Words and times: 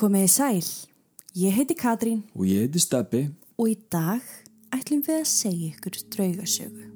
Komiði 0.00 0.28
sæl, 0.32 0.64
ég 1.36 1.52
heiti 1.52 1.74
Katrín 1.76 2.22
Og 2.32 2.46
ég 2.48 2.62
heiti 2.64 2.80
Steppi. 2.80 3.18
og 3.60 3.66
í 3.68 3.74
dag 3.92 4.22
ætlum 4.72 5.02
við 5.04 5.18
að 5.20 5.26
segja 5.28 5.66
ykkur 5.74 5.98
draugasögu. 6.14 6.86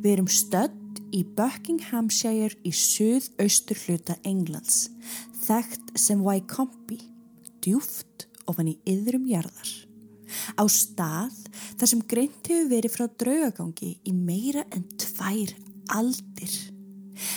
Við 0.00 0.08
erum 0.14 0.30
stödd 0.32 1.02
í 1.12 1.20
Buckinghamshire 1.36 2.56
í 2.64 2.72
suðaustur 2.72 3.76
hluta 3.84 4.16
Englands, 4.24 4.88
þekkt 5.44 5.92
sem 6.00 6.24
Wycombe, 6.24 6.96
djúft 7.60 8.24
ofan 8.48 8.72
í 8.72 8.78
yðrum 8.88 9.28
jarðar. 9.28 9.68
Á 10.56 10.64
stað 10.72 11.36
þar 11.76 11.92
sem 11.92 12.00
greint 12.08 12.48
hefur 12.48 12.72
verið 12.72 12.96
frá 12.96 13.04
draugagangi 13.20 13.98
í 14.00 14.16
meira 14.16 14.64
en 14.72 14.88
tvær 14.96 15.52
aldir. 15.92 16.56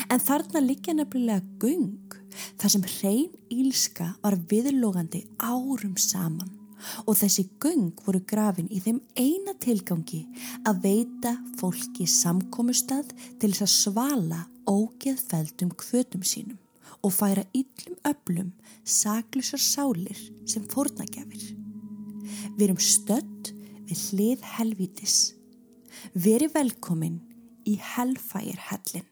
En 0.07 0.23
þarna 0.23 0.63
liggja 0.63 0.95
nefnilega 0.95 1.43
göng 1.59 2.18
þar 2.59 2.73
sem 2.75 2.87
hrein 2.93 3.35
ílska 3.53 4.13
var 4.23 4.37
viðlógandi 4.51 5.23
árum 5.39 5.95
saman 5.99 6.55
og 7.05 7.17
þessi 7.19 7.45
göng 7.61 7.91
voru 8.05 8.21
grafin 8.27 8.69
í 8.71 8.79
þeim 8.83 9.01
eina 9.19 9.55
tilgangi 9.59 10.21
að 10.67 10.81
veita 10.85 11.35
fólki 11.59 12.07
samkomustad 12.07 13.11
til 13.41 13.51
þess 13.51 13.65
að 13.65 13.75
svala 13.75 14.41
ógeðfeldum 14.69 15.73
kvötum 15.79 16.23
sínum 16.23 16.59
og 17.03 17.15
færa 17.15 17.45
yllum 17.55 17.97
öblum 18.07 18.51
saklusar 18.83 19.61
sálir 19.61 20.19
sem 20.49 20.65
fórnagjafir. 20.71 21.55
Við 22.57 22.65
erum 22.67 22.81
stödd 22.83 23.53
við 23.89 24.03
hlið 24.09 24.47
helvítis. 24.55 25.17
Veri 26.13 26.49
velkomin 26.53 27.19
í 27.67 27.77
Hellfire-hellin. 27.81 29.07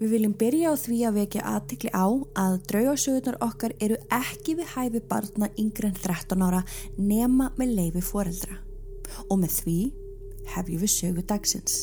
Við 0.00 0.14
viljum 0.14 0.32
byrja 0.40 0.70
á 0.72 0.80
því 0.80 0.98
að 1.04 1.16
vekja 1.18 1.42
aðtikli 1.44 1.90
á 1.92 2.08
að 2.40 2.54
draugasögurnar 2.70 3.36
okkar 3.44 3.74
eru 3.84 3.98
ekki 4.16 4.54
við 4.56 4.70
hæfi 4.72 5.02
barna 5.10 5.50
yngre 5.60 5.90
en 5.90 5.98
13 5.98 6.44
ára 6.46 6.62
nema 6.96 7.50
með 7.60 7.74
leifi 7.76 8.04
foreldra. 8.08 8.56
Og 9.28 9.42
með 9.42 9.58
því 9.58 9.78
hefjum 10.54 10.80
við 10.80 10.94
sögu 10.94 11.26
dagsins. 11.28 11.82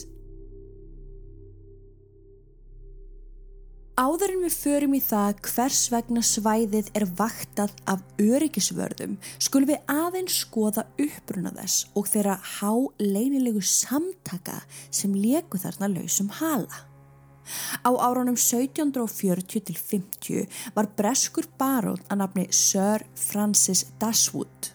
Áður 3.97 4.33
en 4.33 4.43
við 4.47 4.57
förum 4.63 4.97
í 4.97 5.01
það 5.01 5.39
hvers 5.51 5.85
vegna 5.93 6.25
svæðið 6.25 6.91
er 6.97 7.05
vaktað 7.21 7.77
af 7.89 8.01
öryggisvörðum 8.21 9.15
skulum 9.37 9.69
við 9.75 9.93
aðeins 9.93 10.41
skoða 10.41 10.89
uppbruna 11.01 11.53
þess 11.61 11.87
og 11.93 12.09
þeirra 12.09 12.41
há 12.57 12.73
leinilegu 13.01 13.61
samtaka 13.61 14.63
sem 14.89 15.13
leku 15.13 15.61
þarna 15.61 15.93
lausum 15.99 16.29
hala. 16.41 16.85
Á 17.83 17.91
árunum 17.95 18.37
1740 18.37 19.61
til 19.67 19.77
50 19.77 20.47
var 20.75 20.89
breskur 20.97 21.47
barón 21.59 22.01
að 22.09 22.23
nafni 22.23 22.47
Sir 22.51 23.05
Francis 23.15 23.85
Dashwood. 23.99 24.73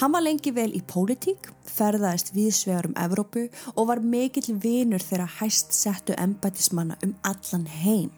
Hann 0.00 0.12
var 0.12 0.24
lengi 0.24 0.50
vel 0.50 0.72
í 0.74 0.82
pólitík, 0.82 1.46
ferðaðist 1.70 2.32
viðsvegar 2.34 2.88
um 2.90 2.96
Evrópu 2.98 3.46
og 3.76 3.90
var 3.90 4.02
mikill 4.02 4.56
vinur 4.58 5.02
þeirra 5.04 5.28
hæst 5.38 5.76
settu 5.76 6.16
embætismanna 6.18 6.98
um 7.06 7.14
allan 7.22 7.68
heim. 7.80 8.10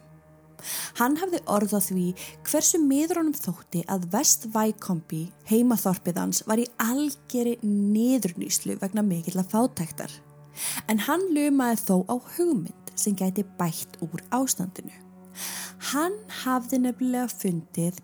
Hann 1.00 1.16
hafði 1.18 1.40
orð 1.50 1.74
á 1.74 1.80
því 1.82 2.04
hversu 2.46 2.78
miður 2.82 3.18
honum 3.20 3.36
þótti 3.36 3.82
að 3.90 4.06
West 4.14 4.46
Wycombe, 4.54 5.24
heimaþorpið 5.50 6.20
hans, 6.22 6.44
var 6.46 6.62
í 6.62 6.68
algeri 6.82 7.56
niðurnýslu 7.66 8.78
vegna 8.82 9.02
mikill 9.06 9.40
að 9.42 9.50
fátæktar. 9.56 10.14
En 10.86 11.02
hann 11.08 11.24
lumaði 11.34 11.80
þó 11.82 11.96
á 12.06 12.14
hugmynd 12.36 12.81
sem 12.94 13.16
gæti 13.16 13.44
bætt 13.58 13.98
úr 14.04 14.22
ástandinu. 14.34 14.94
Hann 15.92 16.14
hafði 16.44 16.82
nefnilega 16.84 17.28
fundið 17.32 18.00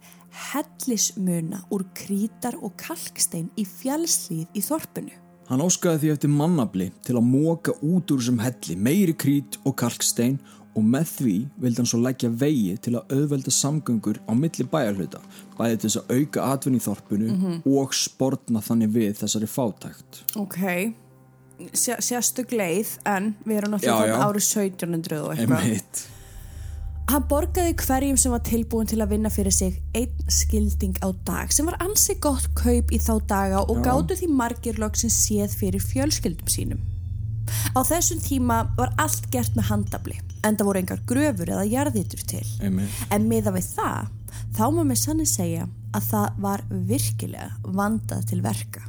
hellismuna 0.51 1.63
úr 1.75 1.87
krítar 1.97 2.59
og 2.63 2.77
kalkstein 2.81 3.49
í 3.59 3.65
fjallslíð 3.69 4.47
í 4.55 4.63
þorpinu. 4.65 5.15
Hann 5.49 5.65
óskaði 5.65 6.03
því 6.03 6.13
eftir 6.13 6.33
mannabli 6.33 6.91
til 7.07 7.17
að 7.17 7.25
móka 7.25 7.73
út 7.81 8.11
úr 8.13 8.21
þessum 8.21 8.43
helli 8.45 8.77
meiri 8.77 9.15
krít 9.17 9.57
og 9.65 9.79
kalkstein 9.81 10.37
og 10.77 10.85
með 10.85 11.13
því 11.15 11.35
vildi 11.63 11.81
hann 11.81 11.91
svo 11.91 12.01
leggja 12.05 12.31
vegi 12.43 12.77
til 12.85 12.95
að 12.99 13.15
auðvelda 13.17 13.55
samgöngur 13.55 14.21
á 14.29 14.33
milli 14.37 14.67
bæjarhluta, 14.69 15.21
bæði 15.57 15.79
til 15.79 15.89
þess 15.89 16.01
að 16.03 16.13
auka 16.19 16.47
atvinni 16.53 16.79
í 16.79 16.85
þorpinu 16.85 17.53
og 17.73 17.97
sportna 17.97 18.63
þannig 18.63 18.93
við 18.95 19.17
þessari 19.23 19.49
fátækt. 19.51 20.23
Ok, 20.39 20.61
sérstu 21.75 22.45
gleið 22.49 22.95
en 23.09 23.33
við 23.45 23.61
erum 23.61 23.75
náttúrulega 23.75 24.23
árið 24.25 24.47
1700 24.47 25.21
og 25.25 25.35
eitthvað. 25.35 26.07
Hann 27.09 27.25
borgaði 27.25 27.73
hverjum 27.81 28.19
sem 28.21 28.33
var 28.35 28.43
tilbúin 28.45 28.89
til 28.89 28.99
að 29.01 29.15
vinna 29.15 29.31
fyrir 29.33 29.55
sig 29.55 29.79
einn 29.97 30.29
skilding 30.29 30.99
á 31.01 31.09
dag 31.25 31.55
sem 31.57 31.65
var 31.65 31.79
ansi 31.81 32.19
gott 32.21 32.51
kaup 32.59 32.93
í 32.93 32.99
þá 33.01 33.15
daga 33.31 33.63
og 33.65 33.81
Já. 33.81 33.85
gátu 33.87 34.19
því 34.19 34.29
margir 34.37 34.81
loksin 34.83 35.13
séð 35.13 35.55
fyrir 35.57 35.81
fjölskyldum 35.81 36.53
sínum. 36.53 36.83
Á 37.73 37.81
þessum 37.81 38.21
tíma 38.21 38.61
var 38.77 38.93
allt 39.01 39.31
gert 39.33 39.57
með 39.57 39.71
handabli 39.71 40.19
en 40.45 40.61
það 40.61 40.69
voru 40.69 40.83
engar 40.83 41.01
gröfur 41.09 41.55
eða 41.55 41.65
jarðitur 41.71 42.27
til. 42.29 42.45
Einmitt. 42.61 43.01
En 43.09 43.25
miða 43.31 43.57
við 43.57 43.73
það, 43.73 44.13
þá 44.53 44.65
má 44.77 44.85
með 44.85 45.01
sannig 45.07 45.33
segja 45.33 45.65
að 45.97 46.13
það 46.13 46.45
var 46.45 46.67
virkilega 46.93 47.51
vandað 47.65 48.29
til 48.29 48.43
verka 48.45 48.85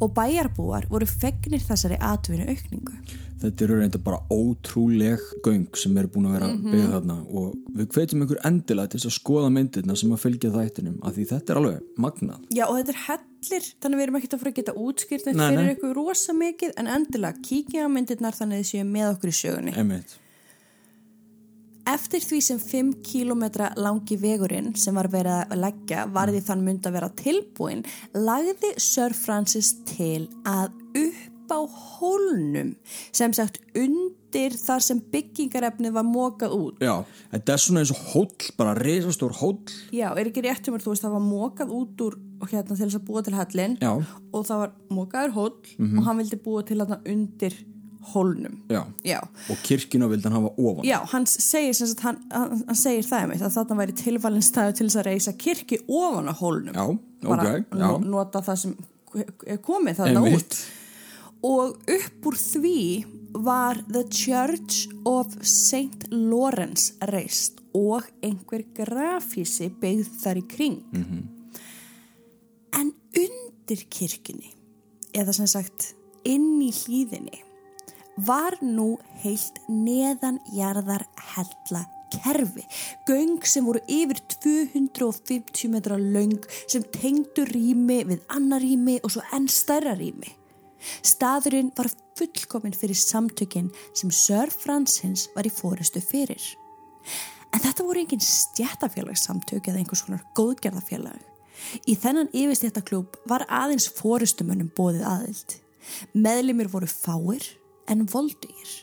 og 0.00 0.14
bæjarbúar 0.14 0.88
voru 0.90 1.06
fegnir 1.06 1.60
þessari 1.60 1.98
atvinnu 2.00 2.48
aukningu. 2.48 2.92
Þetta 3.42 3.64
eru 3.64 3.76
reynda 3.80 3.98
bara 3.98 4.20
ótrúleg 4.30 5.18
göng 5.42 5.64
sem 5.76 5.96
eru 5.98 6.06
búin 6.14 6.28
að 6.28 6.36
vera 6.36 6.48
Mhm. 6.52 6.70
byggð 6.72 6.92
þarna 6.94 7.16
og 7.34 7.54
við 7.76 7.86
hvetjum 7.96 8.22
ykkur 8.26 8.40
endilega 8.46 8.88
til 8.90 9.00
að 9.00 9.16
skoða 9.18 9.50
myndirna 9.50 9.96
sem 9.98 10.10
að 10.14 10.20
fylgja 10.22 10.50
þættinum 10.54 10.98
af 11.02 11.16
því 11.16 11.26
þetta 11.32 11.50
er 11.50 11.56
alveg 11.56 11.80
magnað. 11.98 12.38
Já 12.54 12.64
og 12.68 12.76
þetta 12.78 12.94
er 12.94 13.00
hellir, 13.08 13.64
þannig 13.82 13.98
við 13.98 14.02
erum 14.06 14.16
ekkert 14.20 14.34
að 14.34 14.38
fara 14.38 14.50
að 14.52 14.58
geta 14.60 14.72
útskýrt 14.78 15.34
Nei, 15.34 15.50
fyrir 15.50 15.74
ykkur 15.76 15.94
rosa 15.94 16.32
mikið 16.32 16.72
en 16.76 16.86
endilega 16.86 17.42
kíkja 17.42 17.88
myndirnar 17.90 18.32
þannig 18.38 18.58
að 18.58 18.62
þið 18.62 18.70
séu 18.70 18.86
með 18.86 19.16
okkur 19.16 19.28
í 19.32 19.38
sögunni. 19.42 19.74
Einmitt. 19.76 20.18
Eftir 21.88 22.22
því 22.22 22.38
sem 22.46 22.58
5 22.62 22.92
km 23.02 23.42
langi 23.80 24.16
vegurinn 24.20 24.70
sem 24.78 24.94
var 24.94 25.08
verið 25.10 25.40
að 25.50 25.62
leggja 25.64 26.06
varði 26.14 26.42
þann 26.46 26.62
mynd 26.62 26.86
að 26.86 26.96
vera 26.98 27.10
tilbúin 27.18 27.82
lagði 28.14 28.70
Sir 28.78 29.16
Francis 29.18 29.72
til 29.88 30.28
að 30.46 30.70
upp 31.00 31.52
á 31.52 31.60
hólnum 31.66 32.74
sem 33.10 33.34
sagt 33.34 33.58
undir 33.74 34.54
þar 34.56 34.84
sem 34.86 35.00
byggingarefnið 35.12 35.96
var 35.96 36.06
mókað 36.06 36.54
út. 36.56 36.78
Já, 36.80 37.02
þetta 37.34 37.56
er 37.56 37.64
svona 37.64 37.82
eins 37.82 37.92
og 37.92 38.04
hóll, 38.12 38.52
bara 38.56 38.76
reisastór 38.78 39.34
hóll. 39.42 39.58
Já, 39.92 40.08
er 40.14 40.30
ekki 40.30 40.46
rétt 40.46 40.70
um 40.70 40.78
að 40.78 40.86
þú 40.86 40.94
veist 40.94 41.04
það 41.04 41.16
var 41.18 41.26
mókað 41.26 41.74
út 41.80 42.06
úr 42.06 42.18
hérna 42.46 42.76
til 42.76 42.86
þess 42.86 42.98
að 42.98 43.04
búa 43.10 43.22
til 43.26 43.36
hallin 43.36 43.76
Já. 43.82 43.92
og 44.32 44.46
það 44.48 44.62
var 44.64 44.72
mókaður 44.90 45.36
hóll 45.36 45.52
og 45.98 46.00
hann 46.06 46.18
vildi 46.22 46.38
búa 46.42 46.64
til 46.66 46.80
hérna 46.80 46.98
undir 47.06 47.58
hólnum. 48.12 48.58
Já. 48.68 48.82
Já. 49.04 49.20
Og 49.50 49.56
kirkina 49.62 50.08
vildi 50.10 50.28
hann 50.28 50.36
hafa 50.40 50.50
ofan. 50.58 50.84
Já, 50.84 50.98
hann 51.12 51.26
segir, 51.26 51.72
sagt, 51.74 52.00
hann, 52.06 52.18
hann, 52.32 52.62
hann 52.66 52.78
segir 52.78 53.06
það 53.08 53.22
einmitt 53.24 53.42
að 53.46 53.56
þarna 53.56 53.78
væri 53.82 53.96
tilvalin 54.02 54.42
staðu 54.42 54.76
til 54.78 54.86
þess 54.88 55.00
að 55.02 55.08
reysa 55.10 55.32
kirkju 55.38 55.78
ofan 55.88 56.28
á 56.28 56.34
hólnum. 56.40 56.74
Já, 56.74 56.86
Bara 57.28 57.42
ok, 57.42 57.64
já. 57.70 57.78
no- 57.78 57.98
nota 57.98 58.40
það 58.42 58.56
sem 58.64 58.76
komið 59.62 59.96
þarna 60.00 60.22
Einmitt. 60.24 60.52
út. 60.52 60.62
Og 61.42 61.76
upp 61.90 62.26
úr 62.30 62.36
því 62.38 63.04
var 63.34 63.80
The 63.90 64.04
Church 64.10 64.88
of 65.06 65.32
St. 65.42 66.06
Lawrence 66.10 66.92
reist 67.10 67.58
og 67.74 68.04
einhver 68.22 68.62
grafísi 68.76 69.70
byggð 69.80 70.10
þar 70.22 70.36
í 70.42 70.48
kring. 70.48 70.82
Mhm. 70.92 71.22
En 72.74 72.92
undir 73.16 73.82
kirkjunni, 73.90 74.52
eða 75.14 75.34
sem 75.34 75.46
sagt 75.46 75.94
inn 76.24 76.60
í 76.62 76.70
hlýðinni, 76.72 77.40
var 78.16 78.58
nú 78.60 78.96
heilt 79.22 79.60
neðanjarðar 79.68 81.06
hella 81.32 81.86
kerfi, 82.12 82.64
göng 83.08 83.40
sem 83.48 83.64
voru 83.64 83.80
yfir 83.88 84.20
250 84.42 85.70
metra 85.72 85.96
löng 85.96 86.42
sem 86.66 86.84
tengdu 86.92 87.46
rými 87.48 88.02
við 88.08 88.22
annar 88.32 88.62
rými 88.62 88.98
og 89.02 89.14
svo 89.14 89.24
enn 89.32 89.48
stærra 89.48 89.94
rými. 89.98 90.28
Staðurinn 91.06 91.70
var 91.76 91.90
fullkominn 92.18 92.74
fyrir 92.76 92.98
samtökin 92.98 93.70
sem 93.94 94.10
Sir 94.10 94.50
Francis 94.50 95.28
var 95.36 95.46
í 95.46 95.54
fórustu 95.54 96.02
fyrir. 96.04 96.42
En 97.52 97.60
þetta 97.62 97.86
voru 97.86 98.02
engin 98.02 98.22
stjættafélagssamtök 98.24 99.68
eða 99.68 99.82
einhvers 99.82 100.04
konar 100.06 100.24
góðgerðafélag. 100.36 101.20
Í 101.86 101.94
þennan 101.94 102.32
yfirstjættaklúb 102.34 103.20
var 103.30 103.44
aðeins 103.46 103.86
fórustumönnum 103.94 104.72
bóðið 104.74 105.04
aðild. 105.06 105.58
Meðlimir 106.16 106.70
voru 106.72 106.88
fáir 106.90 107.46
en 107.92 108.06
voldugir 108.08 108.76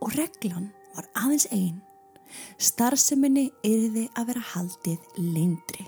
og 0.00 0.14
reglan 0.18 0.70
var 0.94 1.08
aðeins 1.18 1.48
einn. 1.52 1.82
Starfseminni 2.58 3.50
yrði 3.66 4.08
að 4.18 4.30
vera 4.32 4.46
haldið 4.54 5.20
lindri. 5.20 5.84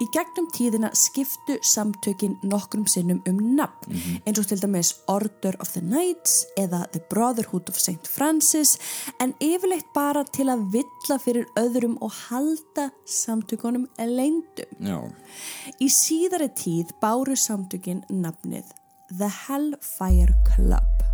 Í 0.00 0.06
gegnum 0.14 0.46
tíðina 0.56 0.88
skiptu 0.96 1.58
samtökin 1.66 2.38
nokkrum 2.48 2.86
sinnum 2.88 3.18
um 3.28 3.40
nafn 3.58 3.98
eins 4.24 4.40
og 4.40 4.46
til 4.48 4.62
dæmis 4.62 4.94
Order 5.12 5.58
of 5.60 5.74
the 5.74 5.82
Knights 5.84 6.46
eða 6.56 6.86
The 6.94 7.02
Brotherhood 7.10 7.68
of 7.68 7.76
St. 7.76 8.08
Francis 8.08 8.78
en 9.20 9.34
yfirleitt 9.44 9.92
bara 9.92 10.24
til 10.24 10.48
að 10.48 10.64
villa 10.72 11.20
fyrir 11.20 11.50
öðrum 11.60 11.98
og 12.00 12.16
halda 12.30 12.88
samtökunum 13.04 13.90
leyndum. 14.00 14.72
Já. 14.80 15.04
Í 15.76 15.92
síðari 15.92 16.48
tíð 16.56 16.96
báru 17.04 17.36
samtökin 17.36 18.00
nafnið 18.08 18.72
The 19.12 19.28
Hellfire 19.28 20.32
Club. 20.48 21.09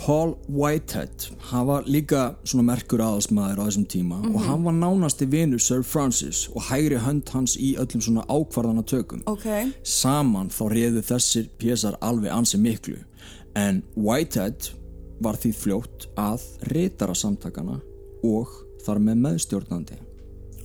Paul 0.00 0.30
Whitehead, 0.48 1.26
hann 1.50 1.66
var 1.68 1.84
líka 1.84 2.22
svona 2.48 2.64
merkur 2.70 3.02
aðalsmaður 3.04 3.60
á 3.60 3.64
þessum 3.68 3.84
tíma 3.92 4.20
og 4.30 4.38
hann 4.46 4.62
var 4.64 4.72
nánasti 4.78 5.26
vinur 5.28 5.60
Sir 5.60 5.82
Francis 5.84 6.46
og 6.54 6.62
hægri 6.70 6.96
hönd 7.04 7.28
hans 7.34 7.56
í 7.60 7.74
öllum 7.76 8.00
svona 8.04 8.24
ákvarðana 8.32 8.84
tökum. 8.88 9.20
Ok. 9.28 9.44
Saman 9.84 10.48
þá 10.48 10.62
reyðu 10.72 11.02
þessir 11.04 11.50
pésar 11.60 11.98
alveg 12.00 12.32
ansi 12.32 12.56
miklu 12.58 12.96
en 13.60 13.82
Whitehead 13.96 14.70
var 15.20 15.36
því 15.36 15.52
fljótt 15.60 16.08
að 16.16 16.46
reytara 16.72 17.14
samtakana 17.14 17.80
og 18.24 18.48
þar 18.86 19.02
með 19.04 19.20
meðstjórnandi. 19.26 19.98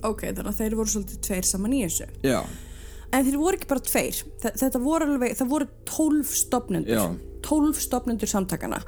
Ok, 0.06 0.30
þannig 0.30 0.48
að 0.54 0.60
þeir 0.62 0.76
voru 0.80 0.92
svolítið 0.94 1.20
tveir 1.28 1.44
saman 1.48 1.74
í 1.76 1.82
þessu. 1.84 2.08
Já, 2.24 2.40
En 3.14 3.22
þeir 3.24 3.36
voru 3.38 3.54
ekki 3.56 3.68
bara 3.70 3.80
tveir. 3.86 4.16
Þe- 4.42 4.50
Þetta 4.58 4.78
voru 4.82 5.06
alveg, 5.06 5.36
það 5.38 5.48
voru 5.52 5.66
tólf 5.86 6.32
stopnendur. 6.36 6.90
Já. 6.90 7.04
Tólf 7.46 7.78
stopnendur 7.82 8.30
samtakana. 8.30 8.80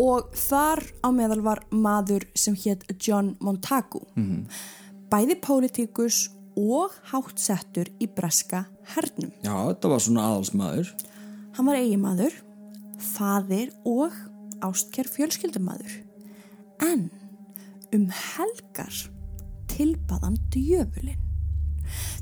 Og 0.00 0.32
þar 0.34 0.82
á 1.06 1.08
meðal 1.14 1.40
var 1.46 1.62
maður 1.70 2.26
sem 2.34 2.56
hétt 2.58 2.84
John 2.98 3.36
Montagu. 3.40 4.02
-hmm. 4.16 4.44
Bæði 5.10 5.40
pólitíkus 5.42 6.28
og 6.56 6.90
háttsettur 7.12 7.88
í 8.00 8.06
breska 8.06 8.66
hernum. 8.94 9.32
já, 9.42 9.54
þetta 9.70 9.88
var 9.88 10.00
svona 10.00 10.26
aðalsmaður. 10.28 10.92
Hann 11.56 11.66
var 11.66 11.76
eigimaður, 11.76 12.34
faðir 12.98 13.72
og 13.84 14.12
ástkjær 14.60 15.08
fjölskyldumadur. 15.08 16.04
En 16.80 17.10
um 17.94 18.06
helgar 18.10 18.94
tilbaðan 19.70 20.38
djöfulinn. 20.52 21.29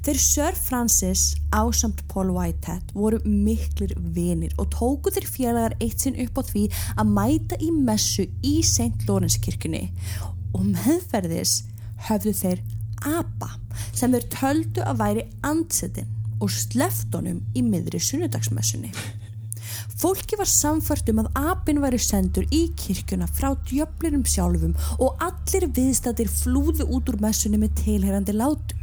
Þeir 0.07 0.21
Sir 0.23 0.57
Francis 0.57 1.23
ásamt 1.53 2.05
Paul 2.09 2.31
Whitehead 2.37 2.95
voru 2.95 3.19
miklir 3.27 3.93
vinir 4.15 4.55
og 4.59 4.71
tóku 4.75 5.13
þeir 5.13 5.29
félagar 5.29 5.77
eitt 5.83 6.05
sinn 6.05 6.19
upp 6.23 6.39
á 6.39 6.43
því 6.49 6.65
að 6.95 7.13
mæta 7.19 7.59
í 7.65 7.71
messu 7.75 8.29
í 8.47 8.55
St. 8.63 9.05
Lawrence 9.09 9.41
kirkjunni 9.45 9.89
og 10.55 10.65
meðferðis 10.71 11.63
höfðu 12.09 12.35
þeir 12.41 12.63
apa 13.07 13.53
sem 13.93 14.15
þeir 14.15 14.29
töldu 14.35 14.87
að 14.87 15.03
væri 15.03 15.27
andsetin 15.47 16.15
og 16.39 16.53
sleftunum 16.55 17.43
í 17.59 17.65
miðri 17.67 18.01
sunnudagsmessunni. 18.03 18.93
Fólki 19.99 20.39
var 20.39 20.47
samfært 20.47 21.09
um 21.11 21.25
að 21.25 21.31
apinn 21.51 21.81
væri 21.83 21.99
sendur 21.99 22.47
í 22.55 22.69
kirkjuna 22.79 23.27
frá 23.27 23.51
djöflinum 23.67 24.23
sjálfum 24.23 24.77
og 25.03 25.25
allir 25.25 25.67
viðstættir 25.75 26.31
flúðu 26.31 26.87
út 26.87 27.11
úr 27.11 27.19
messunni 27.23 27.59
með 27.59 27.81
tilherandi 27.83 28.37
látum. 28.37 28.78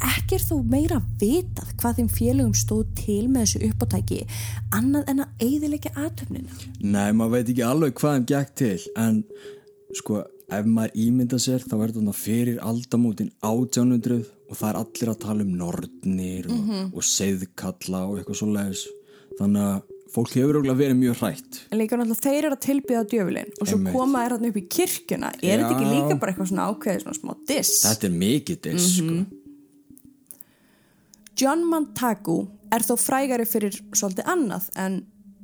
Ekki 0.00 0.38
er 0.38 0.44
þó 0.46 0.56
meira 0.64 0.98
vitað 1.20 1.72
hvað 1.80 1.98
þeim 1.98 2.08
félögum 2.16 2.54
stóð 2.56 2.86
til 2.96 3.28
með 3.28 3.44
þessu 3.46 3.70
uppátæki 3.70 4.20
annað 4.76 5.10
en 5.12 5.20
að 5.26 5.44
eigðilegja 5.44 5.92
aðtöfnina. 6.00 6.58
Nei, 6.80 7.10
maður 7.12 7.34
veit 7.36 7.50
ekki 7.52 7.66
alveg 7.66 7.94
hvað 8.00 8.16
þeim 8.16 8.26
gekk 8.32 8.54
til 8.62 8.78
en 8.96 9.22
sko, 10.00 10.22
ef 10.50 10.64
maður 10.66 10.96
ímynda 11.04 11.38
sér 11.42 11.66
þá 11.68 11.76
er 11.84 11.92
þetta 11.98 12.16
fyrir 12.16 12.58
aldamótin 12.64 13.30
1800 13.44 14.22
og 14.50 14.56
það 14.58 14.68
er 14.72 14.80
allir 14.80 15.12
að 15.12 15.20
tala 15.26 15.44
um 15.46 15.52
nornir 15.60 16.48
og, 16.50 16.56
Mhm. 16.58 16.90
og 16.96 17.02
seiðkalla 17.06 18.00
og 18.08 18.18
eitthvað 18.18 18.40
svo 18.40 18.48
leiðis 18.56 18.86
þannig 19.38 19.62
að 19.62 19.82
fólk 20.10 20.32
hefur 20.34 20.56
örugglega 20.58 20.80
verið 20.80 20.96
mjög 20.98 21.20
hrætt 21.20 21.58
líka 21.70 21.94
náttúrulega 21.96 22.24
þeir 22.24 22.38
eru 22.44 22.56
að 22.56 22.64
tilbyða 22.66 23.04
djöfulinn 23.12 23.52
og 23.60 23.68
svo 23.68 23.76
Einmitt. 23.78 23.92
koma 23.94 24.18
þeir 24.24 24.30
hann 24.34 24.48
upp 24.48 24.56
í 24.56 24.64
kirkjuna. 24.66 25.28
Er 25.42 25.58
þetta 25.60 25.76
ekki 25.76 25.92
líka 25.92 26.18
bara 26.20 26.32
eitthvað 26.32 26.48
svona 26.50 26.66
ákveðið 26.72 27.02
svona 27.04 27.20
smá 27.20 27.36
diss? 27.46 27.84
Þetta 27.84 28.04
er 28.08 28.16
mikið 28.18 28.60
diss 28.62 29.00
Mhm. 29.00 29.06
sko. 29.06 29.36
John 31.38 31.62
Montagu 31.68 32.40
er 32.72 32.84
þó 32.86 32.94
frægari 33.00 33.46
fyrir 33.48 33.76
svolítið 33.96 34.28
annað 34.30 34.68
en 34.78 35.00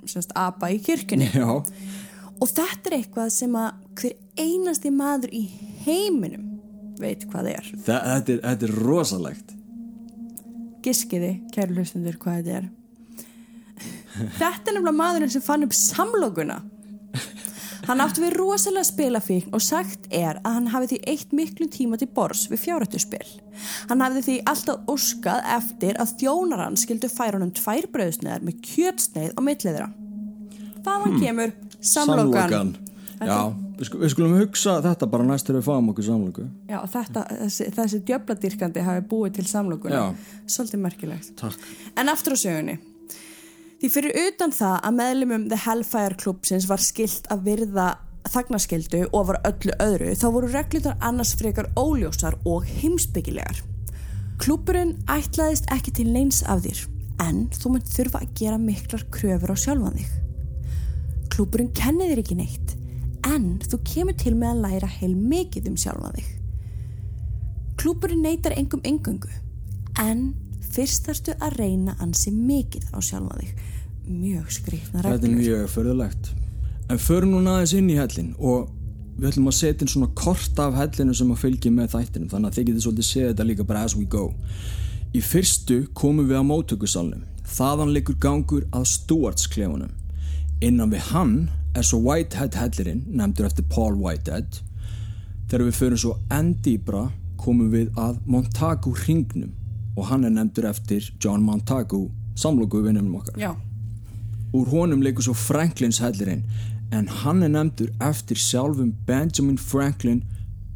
semst 0.07 0.35
apa 0.39 0.71
í 0.75 0.81
kirkjunni. 0.83 1.31
Já, 1.35 1.63
Og 2.37 2.51
þetta 2.51 2.91
er 2.91 2.97
eitthvað 2.99 3.31
sem 3.33 3.55
að 3.57 3.77
hver 3.97 4.17
einasti 4.37 4.91
maður 4.93 5.33
í 5.33 5.45
heiminum 5.87 6.51
veit 7.01 7.25
hvað 7.31 7.49
er. 7.55 7.71
Þa, 7.87 7.97
þetta, 7.97 8.35
er, 8.35 8.43
þetta 8.45 8.67
er 8.69 8.75
rosalegt 8.85 9.55
Giskiði, 10.87 11.31
kæru 11.51 11.75
hlustundur, 11.81 12.15
hvað 12.23 12.37
þetta 12.45 12.59
er. 12.61 12.67
Þetta 14.37 14.71
er 14.71 14.77
nefnilega 14.77 14.93
maðurinn 14.95 15.33
sem 15.33 15.43
fann 15.43 15.67
upp 15.67 15.75
samlokuna. 15.75 16.61
Hann 17.85 18.01
átti 18.03 18.23
við 18.25 18.37
rosalega 18.39 18.87
spilafíkn 18.89 19.53
og 19.57 19.63
sagt 19.65 20.09
er 20.15 20.41
að 20.43 20.57
hann 20.59 20.71
hafi 20.73 20.89
því 20.95 21.01
eitt 21.13 21.35
miklu 21.37 21.69
tíma 21.73 21.99
til 22.01 22.09
bors 22.17 22.47
við 22.51 22.63
fjárhættuspil. 22.65 23.27
Hann 23.91 24.03
hafi 24.05 24.25
því 24.25 24.39
alltaf 24.53 24.89
óskað 24.91 25.45
eftir 25.59 26.01
að 26.03 26.17
þjónar 26.23 26.65
hann 26.65 26.81
skildu 26.81 27.11
færa 27.13 27.37
honum 27.39 27.53
tvær 27.57 27.91
bröðsneðar 27.93 28.47
með 28.47 28.59
kjötsneið 28.71 29.37
á 29.37 29.41
milliðra. 29.45 29.93
Hvaðan 30.87 31.21
kemur 31.21 31.55
samlokan? 31.85 32.75
Já, 33.17 33.49
við, 33.79 33.87
sku, 33.89 34.01
við 34.03 34.11
skulum 34.13 34.35
hugsa 34.37 34.75
þetta 34.85 35.07
bara 35.09 35.25
næst 35.25 35.49
þegar 35.49 35.63
við 35.63 35.69
fáum 35.71 35.87
okkur 35.89 36.05
samloku 36.05 36.43
Já, 36.69 36.77
þetta, 36.93 37.23
þessi, 37.47 37.69
þessi 37.79 38.01
djöfladýrkandi 38.11 38.85
hafi 38.85 39.05
búið 39.09 39.39
til 39.39 39.47
samlokuna. 39.49 40.03
Svolítið 40.45 40.83
merkilegt. 40.85 41.33
Takk 41.41 41.71
En 41.97 42.13
aftur 42.13 42.37
á 42.37 42.39
sögunni. 42.45 42.77
Því 43.77 43.89
fyrir 43.93 44.15
utan 44.17 44.53
það 44.57 44.77
að 44.89 44.95
meðlumum 44.97 45.43
The 45.51 45.57
Hellfire 45.67 46.17
Clubsins 46.17 46.65
var 46.71 46.81
skilt 46.81 47.27
að 47.33 47.43
virða 47.51 47.87
þagnaskildu 48.33 49.03
og 49.11 49.27
var 49.29 49.39
öllu 49.45 49.75
öðru 49.85 50.15
þá 50.17 50.27
voru 50.33 50.49
reglutar 50.55 50.97
annars 51.05 51.35
frekar 51.37 51.69
óljósar 51.77 52.39
og 52.49 52.65
heimsbyggilegar. 52.81 53.61
Klúburinn 54.41 54.95
ætlaðist 55.13 55.69
ekki 55.77 55.93
til 55.99 56.07
neins 56.15 56.41
af 56.49 56.65
þér 56.65 56.81
en 57.27 57.43
þú 57.53 57.75
munt 57.75 57.93
þurfa 57.93 58.23
að 58.25 58.33
gera 58.41 58.57
miklar 58.61 59.05
kröfur 59.13 59.53
á 59.53 59.57
sjálfan 59.61 60.01
þig. 60.01 60.17
Klúburinn 61.37 61.71
kennir 61.77 62.15
þér 62.15 62.25
ekki 62.25 62.39
neitt 62.41 62.75
en 63.29 63.47
þú 63.61 63.83
kemur 63.93 64.17
til 64.17 64.35
með 64.41 64.55
að 64.55 64.65
læra 64.65 64.93
heil 64.97 65.13
mikið 65.17 65.69
um 65.69 65.79
sjálfan 65.85 66.17
þig. 66.17 66.33
Klúburinn 67.77 68.25
neytar 68.25 68.57
engum 68.57 68.81
engöngu 68.89 69.37
en 70.01 70.31
fyrst 70.77 71.09
þarftu 71.09 71.35
að 71.41 71.59
reyna 71.61 71.97
ansi 72.05 72.33
mikið 72.35 72.91
á 72.93 72.99
sjálfa 73.03 73.41
þig. 73.41 73.61
Mjög 74.07 74.51
skrýtna 74.55 75.03
Þetta 75.03 75.15
er 75.15 75.19
reglur. 75.19 75.39
mjög 75.41 75.71
förðulegt 75.73 76.29
En 76.87 77.01
förum 77.03 77.33
núna 77.35 77.57
aðeins 77.57 77.73
inn 77.75 77.89
í 77.91 77.97
hellin 77.99 78.29
og 78.39 78.69
við 79.17 79.33
ætlum 79.33 79.49
að 79.51 79.57
setja 79.59 79.83
inn 79.83 79.91
svona 79.91 80.13
kort 80.15 80.61
af 80.63 80.77
hellinu 80.79 81.15
sem 81.17 81.33
að 81.35 81.41
fylgja 81.43 81.73
með 81.75 81.89
þættinum 81.97 82.29
þannig 82.31 82.51
að 82.53 82.59
þið 82.59 82.67
getið 82.69 82.85
svolítið 82.85 83.09
séð 83.09 83.29
þetta 83.33 83.47
líka 83.49 83.67
bara 83.67 83.83
as 83.89 83.97
we 83.99 84.05
go. 84.05 84.29
Í 85.17 85.23
fyrstu 85.25 85.81
komum 85.97 86.29
við 86.29 86.39
á 86.39 86.45
móttökusalnum. 86.47 87.25
Þaðan 87.57 87.93
liggur 87.97 88.19
gangur 88.23 88.67
að 88.75 88.87
Stuarts 88.93 89.49
klefunum 89.51 89.91
Innan 90.65 90.93
við 90.95 91.11
hann 91.13 91.35
er 91.77 91.85
svo 91.85 91.99
Whitehead 92.05 92.55
hellirinn 92.57 93.03
nefndur 93.13 93.49
eftir 93.49 93.67
Paul 93.69 93.99
Whitehead. 94.01 94.63
Þegar 95.51 95.67
við 95.67 95.79
förum 95.81 96.01
svo 96.01 96.15
enn 96.33 96.55
dýbra 96.65 97.03
komum 97.41 97.69
við 97.75 97.91
að 98.01 98.23
Montagu 98.31 98.95
hringnum 99.03 99.53
og 99.97 100.07
hann 100.11 100.25
er 100.29 100.31
nefndur 100.35 100.69
eftir 100.71 101.07
John 101.25 101.43
Montagu 101.43 102.11
samloku 102.37 102.83
vinnum 102.85 103.15
okkar. 103.21 103.37
Já, 103.41 103.55
Úr 104.55 104.69
honum 104.71 105.03
leikur 105.03 105.25
svo 105.27 105.35
Franklins 105.35 105.99
hellirinn 106.01 106.45
en 106.95 107.09
hann 107.23 107.43
er 107.43 107.51
nefndur 107.53 107.89
eftir 108.01 108.39
sjálfum 108.39 108.93
Benjamin 109.09 109.59
Franklin 109.59 110.23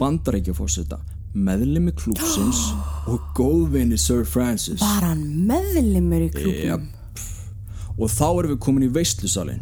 bandarækjafósita 0.01 0.99
meðlimi 1.35 1.93
klúpsins 1.95 2.61
og 3.11 3.21
góðvinni 3.39 3.97
Sir 4.01 4.25
Francis. 4.27 4.81
Var 4.83 5.05
hann 5.07 5.23
meðlimur 5.49 6.25
í 6.27 6.31
klúbum? 6.35 6.65
Jep. 6.67 7.25
og 8.01 8.09
þá 8.11 8.25
erum 8.31 8.51
við 8.55 8.61
komin 8.65 8.87
í 8.89 8.93
veistlusalinn 8.95 9.61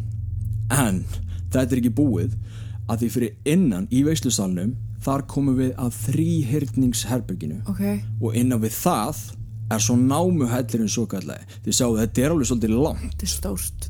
en 0.72 1.02
þetta 1.52 1.66
er 1.74 1.80
ekki 1.82 1.92
búið 1.98 2.34
að 2.88 3.02
því 3.02 3.08
fyrir 3.14 3.34
innan 3.54 3.88
í 3.92 4.02
veistlusalnum 4.06 4.72
þar 5.04 5.26
komum 5.30 5.56
við 5.60 5.74
að 5.80 5.94
þrýhyrningsherbygginu 6.06 7.60
Ok, 7.70 7.82
og 8.22 8.36
innan 8.38 8.62
við 8.62 8.74
það 8.80 9.20
er 9.70 9.82
svo 9.84 9.96
námuhellirinn 10.00 10.90
svo 10.90 11.06
kallagi 11.10 11.58
þið 11.64 11.78
sjáu 11.78 11.96
þetta 11.98 12.22
er 12.22 12.34
alveg 12.34 12.50
svolítið 12.50 12.76
langt. 12.76 13.24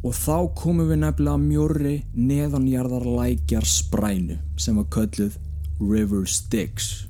Og 0.02 0.14
þá 0.16 0.38
komum 0.58 0.88
við 0.90 1.02
nefnilega 1.04 1.36
að 1.36 1.44
mjórri 1.44 1.96
neðanjarðar 2.14 3.06
lækjar 3.18 3.68
sprænu 3.68 4.38
sem 4.58 4.78
var 4.80 4.88
kölluð 4.94 5.38
River 5.78 6.26
Styx 6.26 7.06